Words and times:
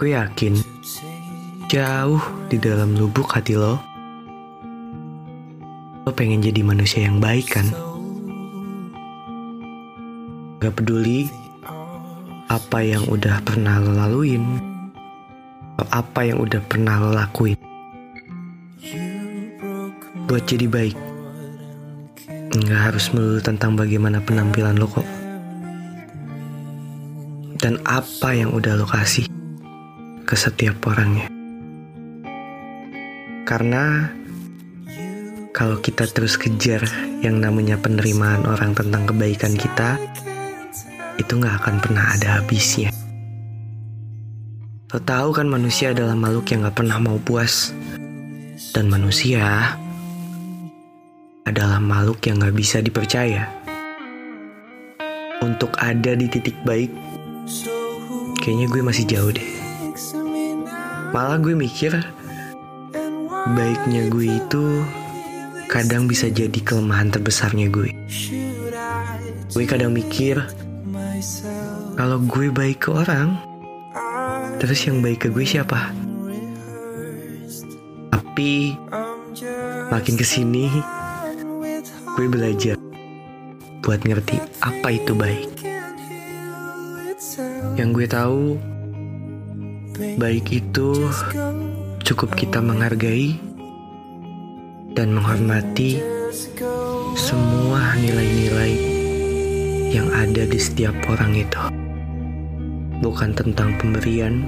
Gue 0.00 0.16
yakin 0.16 0.56
jauh 1.68 2.24
di 2.48 2.56
dalam 2.56 2.96
lubuk 2.96 3.36
hati 3.36 3.52
lo, 3.52 3.76
lo 6.08 6.10
pengen 6.16 6.40
jadi 6.40 6.64
manusia 6.64 7.04
yang 7.04 7.20
baik 7.20 7.52
kan? 7.52 7.68
Gak 10.64 10.72
peduli 10.72 11.28
apa 12.50 12.82
yang 12.82 13.06
udah 13.06 13.38
pernah 13.46 13.78
lo 13.78 13.94
laluin, 13.94 14.42
apa 15.94 16.26
yang 16.26 16.42
udah 16.42 16.58
pernah 16.66 16.98
lo 16.98 17.14
lakuin. 17.14 17.54
Buat 20.26 20.50
jadi 20.50 20.66
baik, 20.66 20.98
nggak 22.50 22.80
harus 22.90 23.14
melulu 23.14 23.38
tentang 23.38 23.78
bagaimana 23.78 24.18
penampilan 24.18 24.82
lo 24.82 24.90
kok. 24.90 25.06
Dan 27.62 27.78
apa 27.86 28.34
yang 28.34 28.50
udah 28.50 28.74
lo 28.74 28.86
kasih 28.90 29.30
ke 30.26 30.34
setiap 30.34 30.82
orangnya. 30.90 31.30
Karena 33.46 34.10
kalau 35.54 35.78
kita 35.78 36.10
terus 36.10 36.34
kejar 36.34 36.82
yang 37.22 37.38
namanya 37.38 37.78
penerimaan 37.78 38.42
orang 38.42 38.74
tentang 38.74 39.06
kebaikan 39.06 39.54
kita, 39.54 40.02
itu 41.16 41.32
nggak 41.40 41.64
akan 41.64 41.76
pernah 41.82 42.04
ada 42.14 42.38
habisnya. 42.38 42.92
Lo 44.90 44.98
tahu 44.98 45.30
kan 45.30 45.46
manusia 45.46 45.94
adalah 45.94 46.18
makhluk 46.18 46.50
yang 46.50 46.66
nggak 46.66 46.76
pernah 46.76 46.98
mau 46.98 47.18
puas. 47.22 47.70
Dan 48.70 48.86
manusia 48.86 49.74
adalah 51.46 51.82
makhluk 51.82 52.22
yang 52.26 52.38
nggak 52.38 52.54
bisa 52.54 52.78
dipercaya. 52.82 53.50
Untuk 55.40 55.72
ada 55.80 56.12
di 56.14 56.26
titik 56.28 56.54
baik, 56.62 56.92
kayaknya 58.44 58.66
gue 58.70 58.82
masih 58.84 59.04
jauh 59.08 59.32
deh. 59.32 59.50
Malah 61.10 61.42
gue 61.42 61.54
mikir 61.58 61.90
baiknya 63.56 64.06
gue 64.12 64.38
itu 64.38 64.64
kadang 65.66 66.10
bisa 66.10 66.26
jadi 66.30 66.60
kelemahan 66.60 67.14
terbesarnya 67.14 67.70
gue. 67.70 67.90
Gue 69.50 69.64
kadang 69.66 69.94
mikir 69.94 70.38
kalau 71.96 72.18
gue 72.24 72.48
baik 72.52 72.86
ke 72.86 72.90
orang, 72.92 73.36
terus 74.60 74.84
yang 74.84 75.00
baik 75.00 75.24
ke 75.24 75.28
gue 75.28 75.44
siapa? 75.44 75.92
Tapi 78.10 78.76
makin 79.90 80.14
ke 80.16 80.26
sini 80.26 80.68
gue 82.16 82.26
belajar 82.28 82.76
buat 83.80 84.00
ngerti 84.04 84.36
apa 84.60 84.88
itu 84.92 85.12
baik. 85.16 85.50
Yang 87.80 87.88
gue 87.96 88.06
tahu 88.08 88.42
Baik 90.00 90.64
itu 90.64 91.12
cukup 92.00 92.32
kita 92.32 92.64
menghargai 92.64 93.36
dan 94.96 95.12
menghormati 95.12 96.00
semua 97.20 98.00
nilai-nilai 98.00 98.99
yang 99.90 100.06
ada 100.14 100.46
di 100.46 100.54
setiap 100.54 100.94
orang 101.10 101.34
itu. 101.34 101.58
Bukan 103.02 103.34
tentang 103.34 103.74
pemberian, 103.82 104.46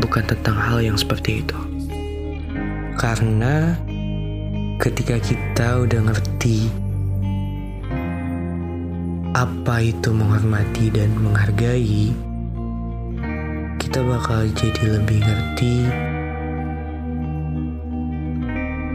bukan 0.00 0.24
tentang 0.24 0.56
hal 0.56 0.80
yang 0.80 0.96
seperti 0.96 1.44
itu. 1.44 1.60
Karena 2.96 3.76
ketika 4.80 5.20
kita 5.20 5.84
udah 5.84 6.00
ngerti 6.08 6.72
apa 9.36 9.84
itu 9.84 10.08
menghormati 10.16 10.88
dan 10.88 11.12
menghargai, 11.20 12.08
kita 13.76 14.00
bakal 14.00 14.48
jadi 14.56 14.96
lebih 14.96 15.20
ngerti 15.20 15.74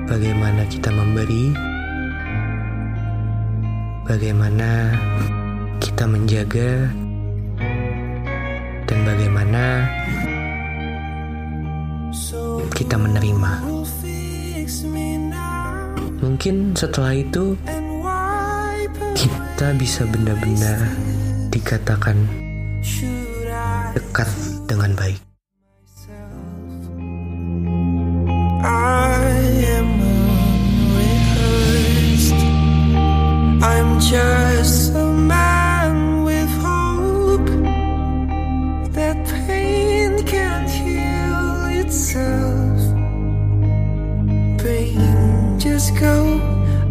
bagaimana 0.10 0.66
kita 0.66 0.90
memberi, 0.90 1.77
bagaimana 4.08 4.96
kita 5.84 6.08
menjaga, 6.08 6.88
dan 8.88 9.00
bagaimana 9.04 9.84
kita 12.72 12.96
menerima. 12.96 13.52
Mungkin 16.18 16.56
setelah 16.74 17.14
itu 17.14 17.60
kita 19.14 19.68
bisa 19.76 20.08
benar-benar 20.08 20.80
dikatakan 21.52 22.18
dekat 23.94 24.30
dengan 24.72 24.96
baik. 24.96 25.27
Just 45.88 46.02
go 46.02 46.42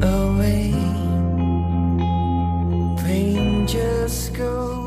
away. 0.01 0.73
Pain 3.05 3.67
just 3.67 4.33
go 4.33 4.86